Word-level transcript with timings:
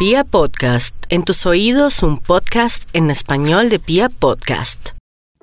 Pia 0.00 0.24
Podcast, 0.24 0.96
en 1.10 1.24
tus 1.24 1.44
oídos 1.44 2.02
un 2.02 2.16
podcast 2.16 2.88
en 2.94 3.10
español 3.10 3.68
de 3.68 3.78
Pia 3.78 4.08
Podcast. 4.08 4.92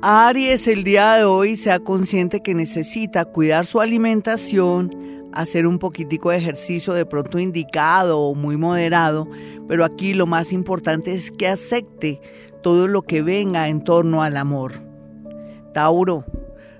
Aries, 0.02 0.68
el 0.68 0.83
día 0.83 1.14
de 1.14 1.26
hoy 1.26 1.56
sea 1.56 1.78
consciente 1.78 2.42
que 2.42 2.56
necesita 2.56 3.25
cuidar 3.25 3.67
su 3.67 3.82
alimentación, 3.82 5.30
hacer 5.32 5.67
un 5.67 5.78
poquitico 5.78 6.32
de 6.32 6.38
ejercicio 6.38 6.93
de 6.93 7.06
pronto 7.06 7.38
indicado 7.38 8.20
o 8.20 8.34
muy 8.34 8.57
moderado, 8.57 9.30
pero 9.68 9.86
aquí 9.86 10.16
lo 10.16 10.25
más 10.25 10.52
importante 10.52 11.14
es 11.14 11.30
que 11.30 11.48
acepte 11.48 12.20
todo 12.64 12.88
lo 12.88 13.04
que 13.04 13.21
venga 13.21 13.70
en 13.70 13.84
torno 13.84 14.24
al 14.24 14.38
amor. 14.38 14.82
Tauro, 15.76 16.26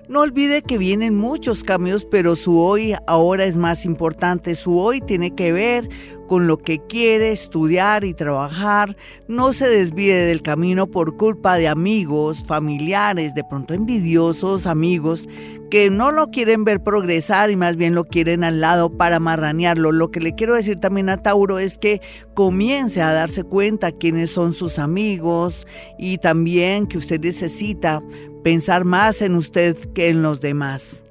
no 0.08 0.20
olvide 0.20 0.62
que 0.62 0.78
vienen 0.78 1.14
muchos 1.14 1.62
cambios, 1.62 2.06
pero 2.06 2.34
su 2.34 2.58
hoy 2.58 2.94
ahora 3.06 3.44
es 3.44 3.58
más 3.58 3.84
importante. 3.84 4.54
Su 4.54 4.78
hoy 4.78 5.00
tiene 5.02 5.34
que 5.34 5.52
ver 5.52 5.88
con 6.26 6.46
lo 6.46 6.58
que 6.58 6.78
quiere 6.78 7.32
estudiar 7.32 8.04
y 8.04 8.14
trabajar. 8.14 8.96
No 9.28 9.52
se 9.52 9.68
desvíe 9.68 10.14
del 10.14 10.42
camino 10.42 10.86
por 10.86 11.16
culpa 11.16 11.56
de 11.56 11.68
amigos, 11.68 12.44
familiares, 12.46 13.34
de 13.34 13.44
pronto 13.44 13.74
envidiosos 13.74 14.66
amigos 14.66 15.28
que 15.70 15.90
no 15.90 16.12
lo 16.12 16.28
quieren 16.28 16.64
ver 16.64 16.82
progresar 16.82 17.50
y 17.50 17.56
más 17.56 17.76
bien 17.76 17.94
lo 17.94 18.04
quieren 18.04 18.42
al 18.42 18.60
lado 18.60 18.96
para 18.96 19.20
marranearlo. 19.20 19.92
Lo 19.92 20.10
que 20.10 20.20
le 20.20 20.34
quiero 20.34 20.54
decir 20.54 20.80
también 20.80 21.10
a 21.10 21.18
Tauro 21.18 21.58
es 21.58 21.76
que 21.76 22.00
comience 22.34 23.02
a 23.02 23.12
darse 23.12 23.44
cuenta 23.44 23.92
quiénes 23.92 24.30
son 24.30 24.54
sus 24.54 24.78
amigos 24.78 25.66
y 25.98 26.18
también 26.18 26.86
que 26.86 26.96
usted 26.96 27.20
necesita 27.20 28.02
pensar 28.42 28.84
más 28.84 29.22
en 29.22 29.34
usted 29.34 29.76
que 29.92 30.08
en 30.08 30.22
los 30.22 30.40
demás. 30.40 31.02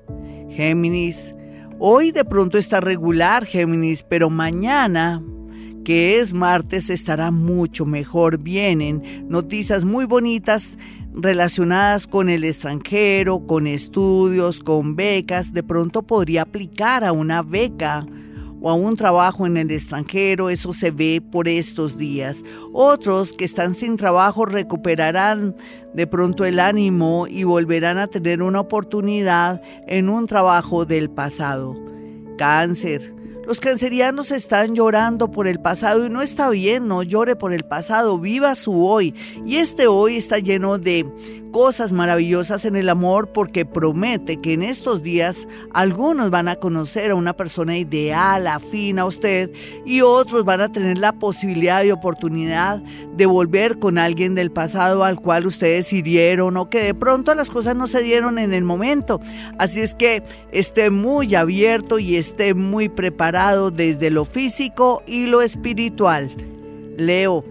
Géminis, 0.50 1.36
hoy 1.80 2.12
de 2.12 2.26
pronto 2.26 2.58
está 2.58 2.82
regular, 2.82 3.46
Géminis, 3.46 4.04
pero 4.04 4.30
mañana, 4.30 5.24
que 5.86 6.20
es 6.20 6.34
martes, 6.34 6.90
estará 6.90 7.32
mucho 7.32 7.86
mejor. 7.86 8.42
Vienen 8.42 9.26
noticias 9.30 9.86
muy 9.86 10.06
bonitas 10.06 10.78
relacionadas 11.14 12.08
con 12.08 12.30
el 12.30 12.44
extranjero, 12.44 13.46
con 13.46 13.68
estudios, 13.68 14.60
con 14.60 14.96
becas. 14.96 15.54
De 15.54 15.64
pronto 15.64 16.04
podría 16.04 16.44
aplicar 16.44 17.04
a 17.04 17.12
una 17.12 17.42
beca 17.42 18.06
o 18.62 18.70
a 18.70 18.74
un 18.74 18.96
trabajo 18.96 19.46
en 19.46 19.58
el 19.58 19.72
extranjero, 19.72 20.50
eso 20.50 20.74
se 20.74 20.92
ve 20.92 21.22
por 21.22 21.48
estos 21.48 21.98
días. 21.98 22.44
Otros 22.74 23.34
que 23.34 23.46
están 23.46 23.74
sin 23.74 23.98
trabajo 23.98 24.46
recuperarán 24.46 25.56
de 25.94 26.08
pronto 26.08 26.46
el 26.46 26.60
ánimo 26.60 27.28
y 27.28 27.44
volverán 27.44 27.98
a 27.98 28.08
tener 28.08 28.42
una 28.42 28.60
oportunidad 28.60 29.62
en 29.88 30.10
un 30.10 30.28
trabajo 30.28 30.86
del 30.86 31.10
pasado. 31.10 31.76
Cáncer. 32.38 33.17
Los 33.48 33.62
cancerianos 33.62 34.32
están 34.32 34.76
llorando 34.76 35.32
por 35.32 35.48
el 35.48 35.62
pasado 35.62 36.06
y 36.06 36.10
no 36.10 36.22
está 36.22 36.50
bien, 36.50 36.90
no 36.90 37.02
llore 37.02 37.38
por 37.38 37.54
el 37.54 37.64
pasado, 37.64 38.20
viva 38.20 38.56
su 38.56 38.86
hoy. 38.86 39.16
Y 39.46 39.56
este 39.56 39.88
hoy 39.88 40.18
está 40.18 40.40
lleno 40.40 40.78
de 40.78 41.06
cosas 41.54 41.94
maravillosas 41.94 42.66
en 42.66 42.76
el 42.76 42.90
amor 42.90 43.32
porque 43.32 43.66
promete 43.66 44.36
que 44.36 44.52
en 44.52 44.64
estos 44.64 45.02
días 45.02 45.48
algunos 45.74 46.30
van 46.30 46.50
a 46.50 46.58
conocer 46.58 47.12
a 47.12 47.16
una 47.16 47.38
persona 47.38 47.78
ideal, 47.78 48.48
afín 48.48 49.00
a 49.00 49.06
usted 49.06 49.50
y 49.86 50.02
otros 50.02 50.44
van 50.44 50.60
a 50.60 50.70
tener 50.70 50.98
la 50.98 51.14
posibilidad 51.14 51.86
y 51.86 51.92
oportunidad 51.92 52.84
de 53.16 53.26
volver 53.28 53.80
con 53.80 53.98
alguien 53.98 54.36
del 54.36 54.52
pasado 54.52 55.06
al 55.06 55.22
cual 55.22 55.48
ustedes 55.48 55.94
hirieron 55.94 56.58
o 56.58 56.70
que 56.70 56.84
de 56.84 56.94
pronto 56.94 57.34
las 57.34 57.50
cosas 57.50 57.78
no 57.78 57.88
se 57.88 58.04
dieron 58.04 58.40
en 58.40 58.54
el 58.54 58.66
momento. 58.66 59.22
Así 59.58 59.80
es 59.80 59.96
que 59.96 60.24
esté 60.52 60.90
muy 60.90 61.34
abierto 61.34 61.98
y 61.98 62.18
esté 62.18 62.54
muy 62.54 62.90
preparado 62.90 63.37
desde 63.38 64.10
lo 64.10 64.26
físico 64.26 65.04
y 65.06 65.28
lo 65.28 65.44
espiritual. 65.44 66.32
Leo. 66.98 67.44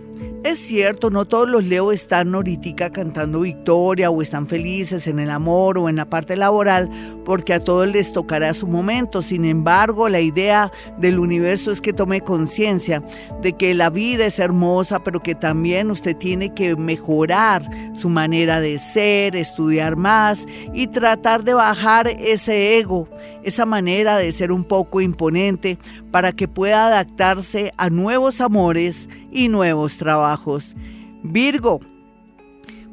Es 0.43 0.59
cierto, 0.59 1.11
no 1.11 1.25
todos 1.25 1.49
los 1.49 1.65
Leo 1.65 1.91
están 1.91 2.33
ahorita 2.33 2.91
cantando 2.91 3.41
victoria 3.41 4.11
o 4.11 4.23
están 4.23 4.47
felices 4.47 5.09
en 5.09 5.19
el 5.19 5.31
amor 5.31 5.77
o 5.77 5.89
en 5.89 5.97
la 5.97 6.05
parte 6.05 6.37
laboral, 6.37 6.89
porque 7.25 7.53
a 7.53 7.65
todos 7.65 7.89
les 7.89 8.13
tocará 8.13 8.55
su 8.55 8.69
momento. 8.69 9.23
Sin 9.23 9.45
embargo, 9.45 10.09
la 10.09 10.21
idea 10.21 10.71
del 10.99 11.19
universo 11.19 11.73
es 11.73 11.81
que 11.81 11.93
tome 11.93 12.21
conciencia 12.21 13.03
de 13.43 13.55
que 13.55 13.75
la 13.75 13.91
vida 13.91 14.27
es 14.27 14.39
hermosa, 14.39 15.03
pero 15.03 15.21
que 15.21 15.35
también 15.35 15.91
usted 15.91 16.17
tiene 16.17 16.55
que 16.55 16.77
mejorar 16.77 17.69
su 17.95 18.09
manera 18.09 18.61
de 18.61 18.79
ser, 18.79 19.35
estudiar 19.35 19.97
más 19.97 20.47
y 20.73 20.87
tratar 20.87 21.43
de 21.43 21.55
bajar 21.55 22.07
ese 22.07 22.79
ego, 22.79 23.09
esa 23.47 23.65
manera 23.65 24.17
de 24.17 24.33
ser 24.33 24.51
un 24.51 24.65
poco 24.65 25.01
imponente 25.01 25.79
para 26.11 26.33
que 26.33 26.49
pueda 26.49 26.89
adaptarse 26.89 27.73
a 27.77 27.91
nuevos 27.91 28.41
amores 28.41 29.09
y 29.31 29.49
nuevos 29.49 29.97
trabajos. 29.97 30.75
Virgo, 31.23 31.81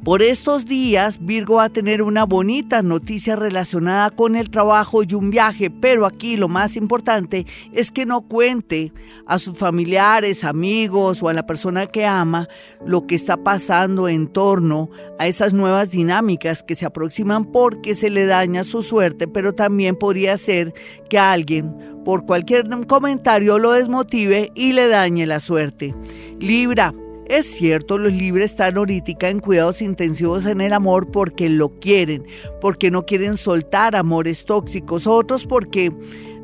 por 0.04 0.20
estos 0.20 0.66
días, 0.66 1.18
Virgo 1.24 1.54
va 1.54 1.64
a 1.64 1.68
tener 1.70 2.02
una 2.02 2.24
bonita 2.24 2.82
noticia 2.82 3.36
relacionada 3.36 4.10
con 4.10 4.36
el 4.36 4.50
trabajo 4.50 5.02
y 5.02 5.14
un 5.14 5.30
viaje, 5.30 5.70
pero 5.70 6.04
aquí 6.04 6.36
lo 6.36 6.48
más 6.48 6.76
importante 6.76 7.46
es 7.72 7.90
que 7.90 8.04
no 8.04 8.20
cuente 8.20 8.92
a 9.26 9.38
sus 9.38 9.56
familiares, 9.56 10.44
amigos 10.44 11.22
o 11.22 11.30
a 11.30 11.32
la 11.32 11.46
persona 11.46 11.86
que 11.86 12.04
ama 12.04 12.48
lo 12.84 13.06
que 13.06 13.14
está 13.14 13.38
pasando 13.38 14.06
en 14.06 14.26
torno 14.26 14.90
a 15.18 15.26
esas 15.26 15.54
nuevas 15.54 15.90
dinámicas 15.90 16.62
que 16.62 16.74
se 16.74 16.84
aproximan 16.84 17.46
porque 17.46 17.94
se 17.94 18.10
le 18.10 18.26
daña 18.26 18.62
su 18.62 18.82
suerte, 18.82 19.26
pero 19.26 19.54
también 19.54 19.96
podría 19.96 20.36
ser 20.36 20.74
que 21.08 21.18
alguien 21.18 21.74
por 22.04 22.26
cualquier 22.26 22.68
comentario 22.86 23.58
lo 23.58 23.72
desmotive 23.72 24.52
y 24.54 24.74
le 24.74 24.88
dañe 24.88 25.24
la 25.24 25.40
suerte. 25.40 25.94
Libra, 26.38 26.92
es 27.26 27.46
cierto, 27.46 27.98
los 27.98 28.12
libres 28.12 28.52
están 28.52 28.76
ahorita 28.76 29.28
en 29.28 29.40
cuidados 29.40 29.80
intensivos 29.82 30.46
en 30.46 30.60
el 30.60 30.72
amor 30.72 31.10
porque 31.10 31.48
lo 31.48 31.70
quieren, 31.80 32.26
porque 32.60 32.90
no 32.90 33.06
quieren 33.06 33.36
soltar 33.36 33.96
amores 33.96 34.44
tóxicos, 34.44 35.06
otros 35.06 35.46
porque 35.46 35.92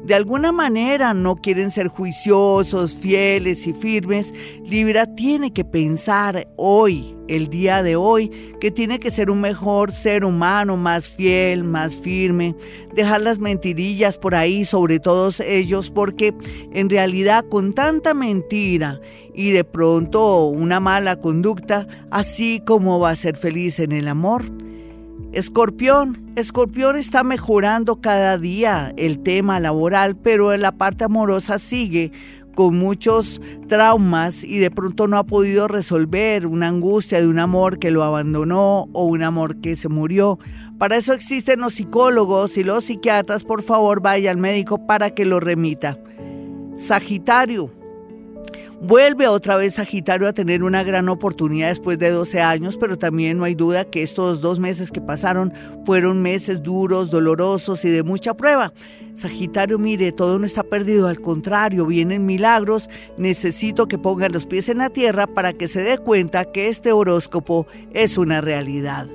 de 0.04 0.14
alguna 0.14 0.50
manera 0.50 1.12
no 1.14 1.36
quieren 1.36 1.70
ser 1.70 1.88
juiciosos, 1.88 2.94
fieles 2.94 3.66
y 3.66 3.74
firmes, 3.74 4.34
Libra 4.64 5.14
tiene 5.14 5.52
que 5.52 5.64
pensar 5.64 6.48
hoy, 6.56 7.14
el 7.28 7.48
día 7.48 7.82
de 7.82 7.96
hoy, 7.96 8.30
que 8.60 8.70
tiene 8.70 8.98
que 8.98 9.10
ser 9.10 9.30
un 9.30 9.40
mejor 9.40 9.92
ser 9.92 10.24
humano, 10.24 10.76
más 10.76 11.06
fiel, 11.06 11.64
más 11.64 11.94
firme, 11.94 12.56
dejar 12.94 13.20
las 13.20 13.38
mentirillas 13.38 14.16
por 14.16 14.34
ahí 14.34 14.64
sobre 14.64 14.98
todos 14.98 15.38
ellos, 15.40 15.90
porque 15.90 16.34
en 16.72 16.88
realidad 16.88 17.44
con 17.48 17.74
tanta 17.74 18.14
mentira 18.14 19.00
y 19.34 19.50
de 19.50 19.64
pronto 19.64 20.46
una 20.46 20.80
mala 20.80 21.16
conducta, 21.16 21.86
así 22.10 22.62
como 22.66 22.98
va 22.98 23.10
a 23.10 23.16
ser 23.16 23.36
feliz 23.36 23.78
en 23.78 23.92
el 23.92 24.08
amor. 24.08 24.50
Escorpión, 25.32 26.32
Escorpión 26.34 26.96
está 26.96 27.22
mejorando 27.22 28.00
cada 28.00 28.36
día 28.36 28.92
el 28.96 29.20
tema 29.20 29.60
laboral, 29.60 30.16
pero 30.16 30.52
en 30.52 30.62
la 30.62 30.72
parte 30.72 31.04
amorosa 31.04 31.58
sigue 31.58 32.10
con 32.56 32.76
muchos 32.76 33.40
traumas 33.68 34.42
y 34.42 34.58
de 34.58 34.72
pronto 34.72 35.06
no 35.06 35.18
ha 35.18 35.24
podido 35.24 35.68
resolver 35.68 36.46
una 36.46 36.66
angustia 36.66 37.20
de 37.20 37.28
un 37.28 37.38
amor 37.38 37.78
que 37.78 37.92
lo 37.92 38.02
abandonó 38.02 38.88
o 38.92 39.04
un 39.04 39.22
amor 39.22 39.60
que 39.60 39.76
se 39.76 39.88
murió. 39.88 40.40
Para 40.78 40.96
eso 40.96 41.12
existen 41.12 41.60
los 41.60 41.74
psicólogos 41.74 42.56
y 42.56 42.64
los 42.64 42.84
psiquiatras. 42.84 43.44
Por 43.44 43.62
favor, 43.62 44.02
vaya 44.02 44.32
al 44.32 44.36
médico 44.36 44.84
para 44.84 45.10
que 45.10 45.24
lo 45.24 45.38
remita. 45.38 45.96
Sagitario, 46.74 47.72
Vuelve 48.80 49.28
otra 49.28 49.56
vez 49.56 49.74
Sagitario 49.74 50.26
a 50.26 50.32
tener 50.32 50.62
una 50.62 50.82
gran 50.82 51.08
oportunidad 51.08 51.68
después 51.68 51.98
de 51.98 52.10
12 52.10 52.40
años, 52.40 52.76
pero 52.76 52.98
también 52.98 53.38
no 53.38 53.44
hay 53.44 53.54
duda 53.54 53.84
que 53.84 54.02
estos 54.02 54.40
dos 54.40 54.58
meses 54.58 54.90
que 54.90 55.00
pasaron 55.00 55.52
fueron 55.84 56.22
meses 56.22 56.62
duros, 56.62 57.10
dolorosos 57.10 57.84
y 57.84 57.90
de 57.90 58.02
mucha 58.02 58.34
prueba. 58.34 58.72
Sagitario, 59.14 59.78
mire, 59.78 60.12
todo 60.12 60.38
no 60.38 60.46
está 60.46 60.62
perdido, 60.62 61.08
al 61.08 61.20
contrario, 61.20 61.84
vienen 61.84 62.24
milagros, 62.24 62.88
necesito 63.18 63.86
que 63.86 63.98
ponga 63.98 64.28
los 64.28 64.46
pies 64.46 64.68
en 64.68 64.78
la 64.78 64.88
tierra 64.88 65.26
para 65.26 65.52
que 65.52 65.68
se 65.68 65.82
dé 65.82 65.98
cuenta 65.98 66.50
que 66.50 66.68
este 66.68 66.92
horóscopo 66.92 67.66
es 67.92 68.16
una 68.16 68.40
realidad. 68.40 69.08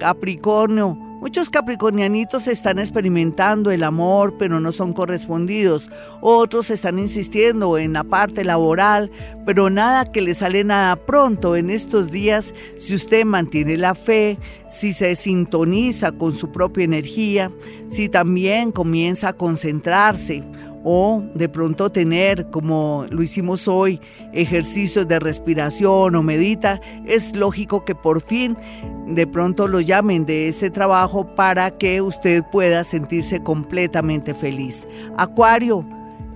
Capricornio, 0.00 0.98
Muchos 1.20 1.50
capricornianitos 1.50 2.46
están 2.46 2.78
experimentando 2.78 3.72
el 3.72 3.82
amor, 3.82 4.36
pero 4.38 4.60
no 4.60 4.70
son 4.70 4.92
correspondidos. 4.92 5.90
Otros 6.20 6.70
están 6.70 7.00
insistiendo 7.00 7.76
en 7.76 7.94
la 7.94 8.04
parte 8.04 8.44
laboral, 8.44 9.10
pero 9.44 9.68
nada 9.68 10.12
que 10.12 10.20
le 10.20 10.34
sale 10.34 10.62
nada 10.62 10.94
pronto 10.94 11.56
en 11.56 11.70
estos 11.70 12.12
días 12.12 12.54
si 12.78 12.94
usted 12.94 13.24
mantiene 13.24 13.76
la 13.76 13.96
fe, 13.96 14.38
si 14.68 14.92
se 14.92 15.16
sintoniza 15.16 16.12
con 16.12 16.32
su 16.32 16.52
propia 16.52 16.84
energía, 16.84 17.50
si 17.88 18.08
también 18.08 18.70
comienza 18.70 19.30
a 19.30 19.32
concentrarse 19.32 20.44
o 20.90 21.22
de 21.34 21.50
pronto 21.50 21.90
tener, 21.90 22.48
como 22.48 23.04
lo 23.10 23.22
hicimos 23.22 23.68
hoy, 23.68 24.00
ejercicios 24.32 25.06
de 25.06 25.18
respiración 25.18 26.16
o 26.16 26.22
medita, 26.22 26.80
es 27.04 27.36
lógico 27.36 27.84
que 27.84 27.94
por 27.94 28.22
fin 28.22 28.56
de 29.06 29.26
pronto 29.26 29.68
lo 29.68 29.82
llamen 29.82 30.24
de 30.24 30.48
ese 30.48 30.70
trabajo 30.70 31.26
para 31.34 31.76
que 31.76 32.00
usted 32.00 32.42
pueda 32.50 32.84
sentirse 32.84 33.42
completamente 33.42 34.32
feliz. 34.32 34.88
Acuario, 35.18 35.84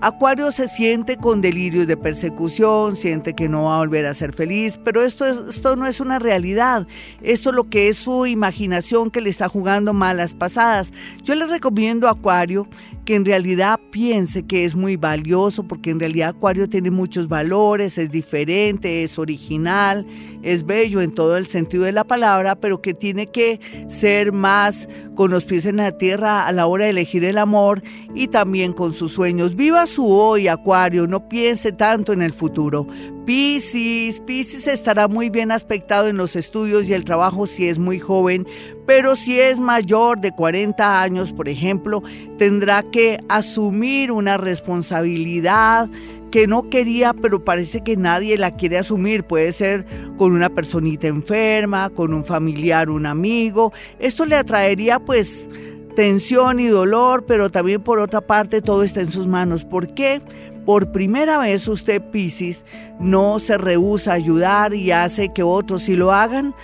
Acuario 0.02 0.50
se 0.50 0.66
siente 0.66 1.16
con 1.16 1.40
delirios 1.40 1.86
de 1.86 1.96
persecución, 1.96 2.96
siente 2.96 3.34
que 3.34 3.48
no 3.48 3.66
va 3.66 3.76
a 3.76 3.78
volver 3.78 4.04
a 4.04 4.14
ser 4.14 4.32
feliz, 4.32 4.76
pero 4.84 5.00
esto, 5.00 5.24
esto 5.24 5.76
no 5.76 5.86
es 5.86 6.00
una 6.00 6.18
realidad. 6.18 6.88
Esto 7.22 7.50
es 7.50 7.54
lo 7.54 7.70
que 7.70 7.86
es 7.86 7.98
su 7.98 8.26
imaginación 8.26 9.12
que 9.12 9.20
le 9.20 9.30
está 9.30 9.48
jugando 9.48 9.92
malas 9.92 10.34
pasadas. 10.34 10.92
Yo 11.22 11.36
le 11.36 11.46
recomiendo 11.46 12.08
a 12.08 12.10
Acuario 12.10 12.66
que 13.04 13.16
en 13.16 13.24
realidad 13.24 13.80
piense 13.90 14.44
que 14.44 14.64
es 14.64 14.74
muy 14.74 14.96
valioso, 14.96 15.64
porque 15.64 15.90
en 15.90 16.00
realidad 16.00 16.30
Acuario 16.30 16.68
tiene 16.68 16.90
muchos 16.90 17.28
valores, 17.28 17.98
es 17.98 18.10
diferente, 18.10 19.02
es 19.02 19.18
original, 19.18 20.06
es 20.42 20.64
bello 20.64 21.00
en 21.00 21.12
todo 21.12 21.36
el 21.36 21.46
sentido 21.46 21.84
de 21.84 21.92
la 21.92 22.04
palabra, 22.04 22.54
pero 22.54 22.80
que 22.80 22.94
tiene 22.94 23.26
que 23.26 23.60
ser 23.88 24.32
más 24.32 24.88
con 25.14 25.30
los 25.30 25.44
pies 25.44 25.66
en 25.66 25.76
la 25.76 25.96
tierra 25.98 26.46
a 26.46 26.52
la 26.52 26.66
hora 26.66 26.84
de 26.84 26.90
elegir 26.90 27.24
el 27.24 27.38
amor 27.38 27.82
y 28.14 28.28
también 28.28 28.72
con 28.72 28.92
sus 28.92 29.12
sueños. 29.12 29.56
Viva 29.56 29.86
su 29.86 30.06
hoy, 30.08 30.48
Acuario, 30.48 31.06
no 31.06 31.28
piense 31.28 31.72
tanto 31.72 32.12
en 32.12 32.22
el 32.22 32.32
futuro. 32.32 32.86
Piscis, 33.24 34.18
Piscis 34.20 34.66
estará 34.66 35.06
muy 35.06 35.30
bien 35.30 35.52
aspectado 35.52 36.08
en 36.08 36.16
los 36.16 36.34
estudios 36.34 36.88
y 36.88 36.94
el 36.94 37.04
trabajo 37.04 37.46
si 37.46 37.68
es 37.68 37.78
muy 37.78 38.00
joven, 38.00 38.46
pero 38.84 39.14
si 39.14 39.38
es 39.38 39.60
mayor 39.60 40.20
de 40.20 40.32
40 40.32 41.00
años, 41.00 41.32
por 41.32 41.48
ejemplo, 41.48 42.02
tendrá 42.38 42.82
que 42.82 43.20
asumir 43.28 44.10
una 44.10 44.38
responsabilidad 44.38 45.88
que 46.32 46.48
no 46.48 46.68
quería, 46.68 47.12
pero 47.12 47.44
parece 47.44 47.84
que 47.84 47.96
nadie 47.96 48.36
la 48.38 48.56
quiere 48.56 48.78
asumir. 48.78 49.22
Puede 49.22 49.52
ser 49.52 49.86
con 50.16 50.32
una 50.32 50.48
personita 50.48 51.06
enferma, 51.06 51.90
con 51.90 52.12
un 52.14 52.24
familiar, 52.24 52.90
un 52.90 53.06
amigo. 53.06 53.72
Esto 54.00 54.24
le 54.26 54.34
atraería 54.34 54.98
pues 54.98 55.46
tensión 55.94 56.58
y 56.58 56.68
dolor, 56.68 57.26
pero 57.26 57.50
también 57.50 57.82
por 57.82 57.98
otra 57.98 58.22
parte 58.22 58.62
todo 58.62 58.82
está 58.82 59.00
en 59.02 59.12
sus 59.12 59.26
manos. 59.26 59.64
¿Por 59.64 59.94
qué? 59.94 60.20
Por 60.64 60.92
primera 60.92 61.38
vez 61.38 61.66
usted, 61.66 62.00
Piscis, 62.10 62.64
no 63.00 63.38
se 63.38 63.58
rehúsa 63.58 64.12
a 64.12 64.16
ayudar 64.16 64.74
y 64.74 64.92
hace 64.92 65.32
que 65.32 65.42
otros 65.42 65.82
sí 65.82 65.94
lo 65.94 66.12
hagan. 66.12 66.54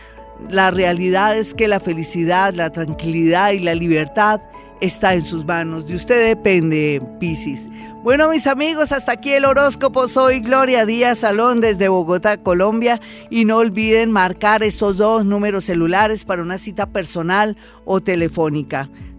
La 0.48 0.70
realidad 0.70 1.36
es 1.36 1.52
que 1.52 1.66
la 1.66 1.80
felicidad, 1.80 2.54
la 2.54 2.70
tranquilidad 2.70 3.50
y 3.52 3.58
la 3.58 3.74
libertad 3.74 4.40
está 4.80 5.14
en 5.14 5.24
sus 5.24 5.44
manos. 5.44 5.86
De 5.86 5.96
usted 5.96 6.28
depende, 6.28 7.02
Piscis. 7.18 7.68
Bueno, 8.02 8.28
mis 8.28 8.46
amigos, 8.46 8.92
hasta 8.92 9.12
aquí 9.12 9.32
el 9.32 9.44
horóscopo. 9.44 10.08
Soy 10.08 10.40
Gloria 10.40 10.86
Díaz 10.86 11.18
Salón 11.18 11.60
desde 11.60 11.88
Bogotá, 11.88 12.36
Colombia. 12.36 13.00
Y 13.30 13.44
no 13.44 13.58
olviden 13.58 14.12
marcar 14.12 14.62
estos 14.62 14.96
dos 14.96 15.24
números 15.24 15.64
celulares 15.64 16.24
para 16.24 16.42
una 16.42 16.58
cita 16.58 16.86
personal 16.86 17.56
o 17.84 18.00
telefónica. 18.00 18.88